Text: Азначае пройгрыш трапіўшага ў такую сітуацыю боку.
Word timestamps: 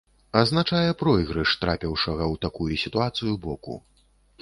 Азначае 0.39 0.93
пройгрыш 1.01 1.53
трапіўшага 1.65 2.23
ў 2.33 2.43
такую 2.49 2.73
сітуацыю 2.89 3.39
боку. 3.49 3.83